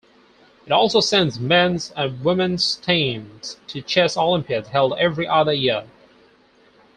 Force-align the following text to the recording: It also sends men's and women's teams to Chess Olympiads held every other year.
It 0.65 0.71
also 0.71 0.99
sends 0.99 1.39
men's 1.39 1.91
and 1.95 2.25
women's 2.25 2.77
teams 2.77 3.57
to 3.67 3.83
Chess 3.83 4.17
Olympiads 4.17 4.69
held 4.69 4.93
every 4.97 5.27
other 5.27 5.53
year. 5.53 5.85